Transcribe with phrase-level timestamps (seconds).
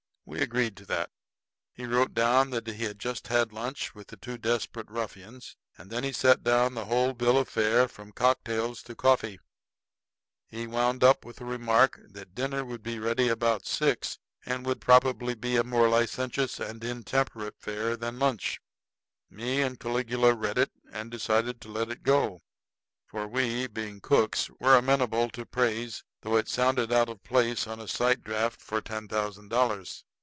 [0.23, 1.09] We agreed to that.
[1.73, 5.91] He wrote down that he had just had lunch with the two desperate ruffians; and
[5.91, 9.41] then he set down the whole bill of fare, from cocktails to coffee.
[10.47, 14.79] He wound up with the remark that dinner would be ready about six, and would
[14.79, 18.61] probably be a more licentious and intemperate affair than lunch.
[19.29, 22.39] Me and Caligula read it, and decided to let it go;
[23.05, 27.81] for we, being cooks, were amenable to praise, though it sounded out of place on
[27.81, 30.05] a sight draft for ten thousand dollars.